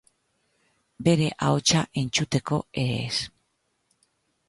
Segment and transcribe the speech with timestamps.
[1.09, 3.15] Bere ahotsa entzuteko ere ez.